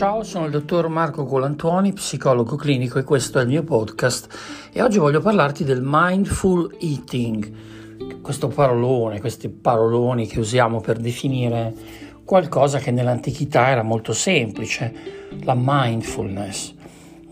[0.00, 4.70] Ciao, sono il dottor Marco Colantuoni, psicologo clinico e questo è il mio podcast.
[4.72, 11.74] E oggi voglio parlarti del mindful eating, questo parolone, questi paroloni che usiamo per definire
[12.24, 14.94] qualcosa che nell'antichità era molto semplice,
[15.42, 16.74] la mindfulness,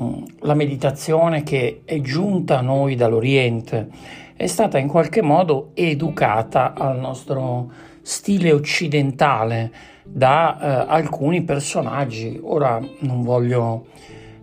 [0.00, 3.88] mm, la meditazione che è giunta a noi dall'Oriente,
[4.36, 7.70] è stata in qualche modo educata al nostro
[8.02, 9.70] stile occidentale
[10.02, 12.38] da eh, alcuni personaggi.
[12.42, 13.86] Ora non voglio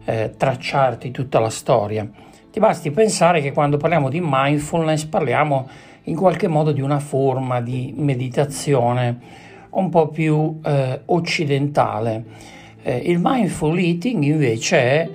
[0.06, 2.10] eh, tracciarti tutta la storia.
[2.50, 5.68] Ti basti pensare che quando parliamo di mindfulness parliamo
[6.04, 9.20] in qualche modo di una forma di meditazione
[9.72, 12.26] un po' più eh, occidentale.
[12.82, 15.10] Eh, il mindful eating invece è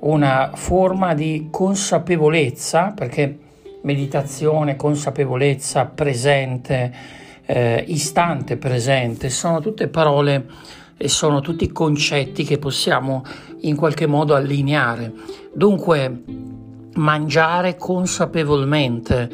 [0.00, 3.38] una forma di consapevolezza, perché
[3.86, 6.92] meditazione, consapevolezza, presente,
[7.46, 10.44] eh, istante presente, sono tutte parole
[10.96, 13.24] e sono tutti concetti che possiamo
[13.60, 15.12] in qualche modo allineare.
[15.54, 16.22] Dunque,
[16.94, 19.30] mangiare consapevolmente,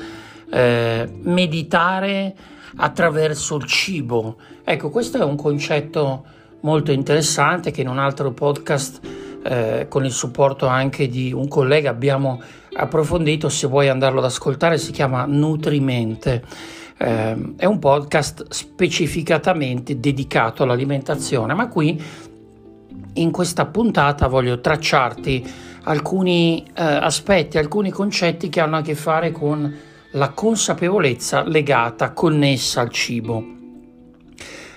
[0.51, 2.35] eh, meditare
[2.77, 4.37] attraverso il cibo.
[4.65, 6.25] Ecco, questo è un concetto
[6.61, 9.01] molto interessante che in un altro podcast
[9.43, 12.41] eh, con il supporto anche di un collega abbiamo
[12.75, 16.43] approfondito, se vuoi andarlo ad ascoltare si chiama Nutrimente
[17.03, 22.01] eh, è un podcast specificatamente dedicato all'alimentazione, ma qui
[23.15, 25.45] in questa puntata voglio tracciarti
[25.85, 29.75] alcuni eh, aspetti, alcuni concetti che hanno a che fare con
[30.13, 33.45] la consapevolezza legata, connessa al cibo.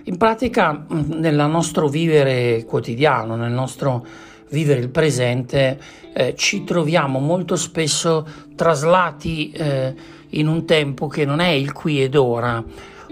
[0.08, 4.06] In pratica, nel nostro vivere quotidiano, nel nostro
[4.50, 5.80] vivere il presente,
[6.14, 9.94] eh, ci troviamo molto spesso traslati eh,
[10.30, 12.64] in un tempo che non è il qui ed ora.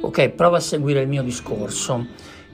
[0.01, 2.05] Ok, prova a seguire il mio discorso,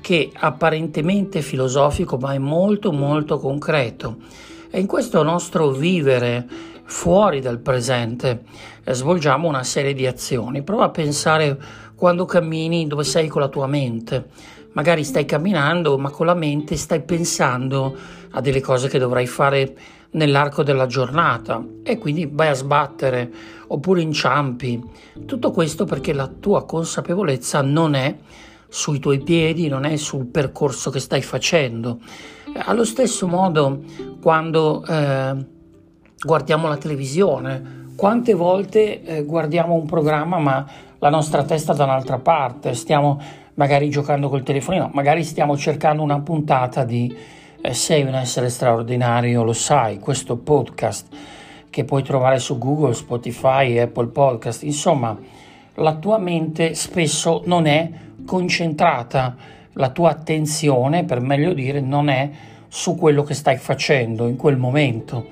[0.02, 4.18] che apparentemente filosofico, ma è molto molto concreto.
[4.70, 6.48] E in questo nostro vivere
[6.84, 8.44] fuori dal presente
[8.84, 10.62] eh, svolgiamo una serie di azioni.
[10.64, 11.58] Prova a pensare
[11.95, 14.28] quando cammini dove sei con la tua mente.
[14.74, 17.96] Magari stai camminando, ma con la mente stai pensando
[18.32, 19.76] a delle cose che dovrai fare
[20.12, 23.32] nell'arco della giornata e quindi vai a sbattere
[23.68, 24.82] oppure inciampi.
[25.26, 28.16] Tutto questo perché la tua consapevolezza non è
[28.68, 32.00] sui tuoi piedi, non è sul percorso che stai facendo.
[32.54, 33.84] Allo stesso modo,
[34.22, 35.36] quando eh,
[36.24, 40.66] guardiamo la televisione, quante volte eh, guardiamo un programma ma
[41.00, 43.22] la nostra testa da un'altra parte, stiamo
[43.59, 47.14] magari giocando col telefonino, magari stiamo cercando una puntata di
[47.59, 51.08] eh, sei un essere straordinario, lo sai, questo podcast
[51.70, 55.17] che puoi trovare su Google, Spotify, Apple Podcast, insomma,
[55.73, 57.89] la tua mente spesso non è
[58.25, 59.36] concentrata,
[59.73, 62.30] la tua attenzione, per meglio dire, non è
[62.70, 65.27] su quello che stai facendo in quel momento.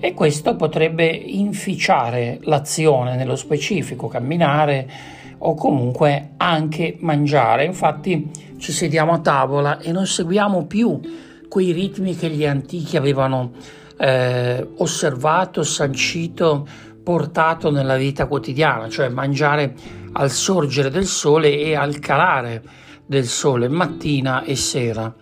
[0.00, 7.64] E questo potrebbe inficiare l'azione nello specifico, camminare o comunque anche mangiare.
[7.64, 11.00] Infatti ci sediamo a tavola e non seguiamo più
[11.48, 13.52] quei ritmi che gli antichi avevano
[13.98, 16.66] eh, osservato, sancito,
[17.02, 19.74] portato nella vita quotidiana, cioè mangiare
[20.12, 22.62] al sorgere del sole e al calare
[23.06, 25.14] del sole, mattina e sera.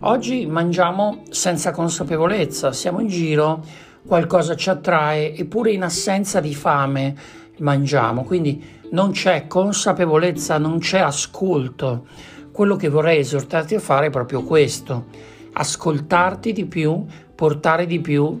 [0.00, 3.62] Oggi mangiamo senza consapevolezza, siamo in giro,
[4.06, 7.14] qualcosa ci attrae, eppure in assenza di fame
[7.58, 12.06] mangiamo, quindi non c'è consapevolezza, non c'è ascolto.
[12.52, 18.38] Quello che vorrei esortarti a fare è proprio questo ascoltarti di più, portare di più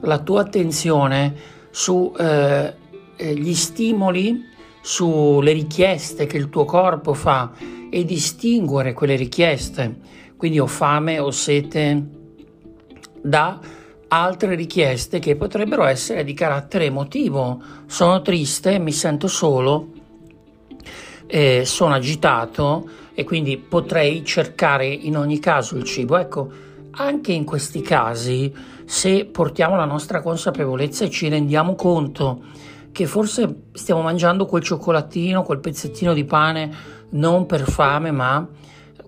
[0.00, 1.34] la tua attenzione
[1.70, 2.74] sugli eh,
[3.16, 4.44] eh stimoli,
[4.80, 7.52] sulle richieste che il tuo corpo fa
[7.90, 9.96] e distinguere quelle richieste,
[10.36, 12.04] quindi ho fame, ho sete,
[13.22, 13.58] da
[14.08, 17.60] altre richieste che potrebbero essere di carattere emotivo.
[17.86, 19.88] Sono triste, mi sento solo,
[21.26, 26.16] eh, sono agitato e quindi potrei cercare in ogni caso il cibo.
[26.16, 26.50] Ecco,
[26.92, 28.54] anche in questi casi,
[28.84, 32.42] se portiamo la nostra consapevolezza e ci rendiamo conto
[32.92, 36.74] che forse stiamo mangiando quel cioccolatino, quel pezzettino di pane
[37.10, 38.48] non per fame, ma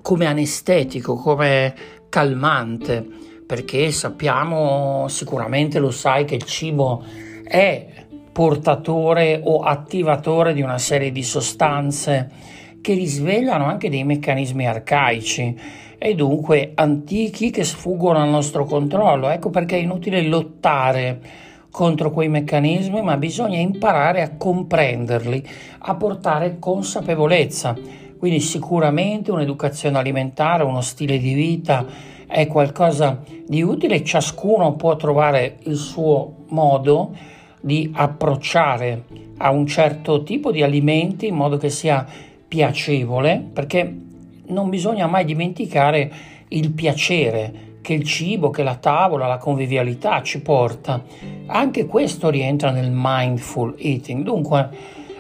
[0.02, 1.74] come anestetico, come
[2.10, 3.06] calmante,
[3.48, 7.02] perché sappiamo, sicuramente lo sai, che il cibo
[7.42, 7.86] è
[8.30, 12.30] portatore o attivatore di una serie di sostanze
[12.82, 15.58] che risvegliano anche dei meccanismi arcaici
[15.96, 19.30] e dunque antichi che sfuggono al nostro controllo.
[19.30, 21.18] Ecco perché è inutile lottare
[21.70, 25.42] contro quei meccanismi, ma bisogna imparare a comprenderli,
[25.78, 27.74] a portare consapevolezza.
[28.18, 31.86] Quindi sicuramente un'educazione alimentare, uno stile di vita
[32.26, 37.14] è qualcosa di utile, ciascuno può trovare il suo modo
[37.60, 39.04] di approcciare
[39.38, 42.04] a un certo tipo di alimenti in modo che sia
[42.46, 43.96] piacevole, perché
[44.46, 46.10] non bisogna mai dimenticare
[46.48, 51.02] il piacere che il cibo, che la tavola, la convivialità ci porta.
[51.46, 54.22] Anche questo rientra nel mindful eating.
[54.24, 54.68] Dunque,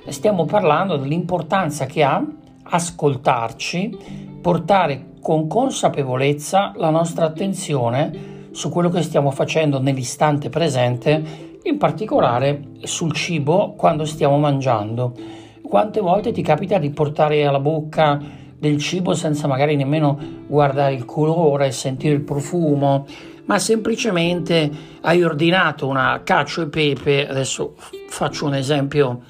[0.08, 2.22] stiamo parlando dell'importanza che ha
[2.68, 3.96] ascoltarci,
[4.40, 12.62] portare con consapevolezza la nostra attenzione su quello che stiamo facendo nell'istante presente, in particolare
[12.82, 15.14] sul cibo quando stiamo mangiando.
[15.62, 18.18] Quante volte ti capita di portare alla bocca
[18.58, 23.06] del cibo senza magari nemmeno guardare il colore, sentire il profumo,
[23.44, 24.70] ma semplicemente
[25.02, 27.74] hai ordinato una cacio e pepe, adesso
[28.08, 29.22] faccio un esempio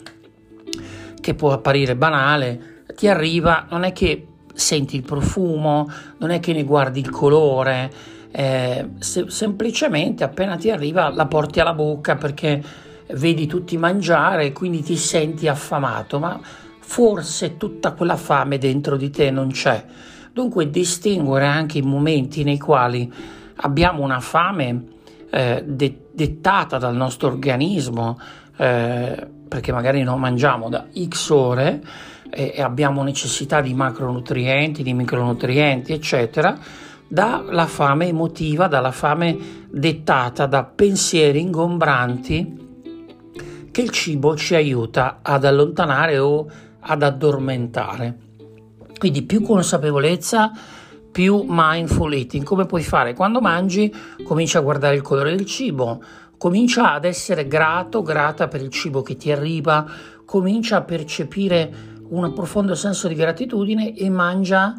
[1.20, 5.88] che può apparire banale, ti arriva, non è che senti il profumo,
[6.18, 7.92] non è che ne guardi il colore,
[8.30, 12.62] eh, se, semplicemente appena ti arriva la porti alla bocca perché
[13.12, 16.38] vedi tutti mangiare e quindi ti senti affamato, ma
[16.80, 19.84] forse tutta quella fame dentro di te non c'è.
[20.32, 23.10] Dunque distinguere anche i momenti nei quali
[23.56, 24.84] abbiamo una fame
[25.30, 28.18] eh, de- dettata dal nostro organismo,
[28.56, 31.82] eh, perché magari non mangiamo da X ore
[32.30, 36.58] e, e abbiamo necessità di macronutrienti, di micronutrienti, eccetera,
[37.08, 42.66] dalla fame emotiva, dalla fame dettata da pensieri ingombranti
[43.70, 46.46] che il cibo ci aiuta ad allontanare o
[46.80, 48.18] ad addormentare.
[48.98, 50.50] Quindi più consapevolezza,
[51.10, 52.44] più mindful eating.
[52.44, 53.14] Come puoi fare?
[53.14, 56.02] Quando mangi, comincia a guardare il colore del cibo,
[56.38, 59.84] comincia ad essere grato, grata per il cibo che ti arriva,
[60.24, 64.74] comincia a percepire un profondo senso di gratitudine e mangia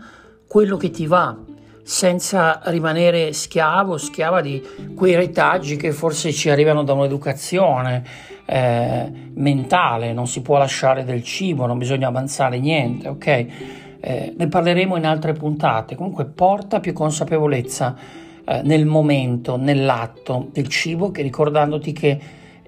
[0.48, 1.38] quello che ti va,
[1.84, 4.66] senza rimanere schiavo, schiava di
[4.96, 8.04] quei retaggi che forse ci arrivano da un'educazione
[8.46, 13.46] eh, mentale, non si può lasciare del cibo, non bisogna avanzare niente, ok?
[14.02, 17.96] Eh, ne parleremo in altre puntate, comunque porta più consapevolezza
[18.50, 22.20] eh, nel momento, nell'atto del cibo, che ricordandoti che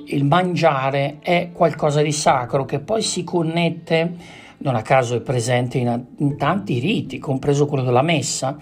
[0.05, 5.77] il mangiare è qualcosa di sacro che poi si connette non a caso è presente
[5.77, 8.57] in, in tanti riti, compreso quello della messa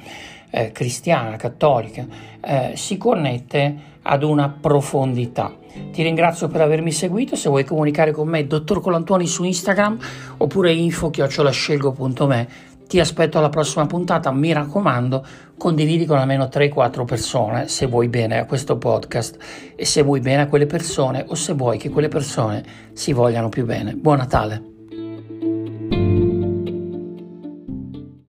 [0.50, 2.06] eh, cristiana, cattolica,
[2.42, 5.54] eh, si connette ad una profondità.
[5.92, 10.00] Ti ringrazio per avermi seguito, se vuoi comunicare con me, dottor Colantuoni su Instagram
[10.38, 12.48] oppure info-scelgo.me.
[12.90, 15.24] Ti aspetto alla prossima puntata, mi raccomando,
[15.60, 19.38] condividi con almeno 3-4 persone se vuoi bene a questo podcast
[19.76, 23.50] e se vuoi bene a quelle persone o se vuoi che quelle persone si vogliano
[23.50, 23.94] più bene.
[23.94, 24.69] Buon Natale!